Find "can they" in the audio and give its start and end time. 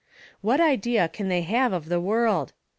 1.07-1.43